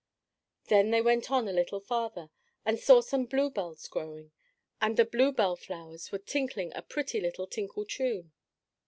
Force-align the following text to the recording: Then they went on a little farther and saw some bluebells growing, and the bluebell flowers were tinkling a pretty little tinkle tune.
Then 0.65 0.89
they 0.89 0.99
went 1.03 1.29
on 1.29 1.47
a 1.47 1.53
little 1.53 1.79
farther 1.79 2.31
and 2.65 2.79
saw 2.79 3.01
some 3.01 3.25
bluebells 3.25 3.87
growing, 3.87 4.31
and 4.81 4.97
the 4.97 5.05
bluebell 5.05 5.55
flowers 5.55 6.11
were 6.11 6.17
tinkling 6.17 6.71
a 6.73 6.81
pretty 6.81 7.21
little 7.21 7.45
tinkle 7.45 7.85
tune. 7.85 8.31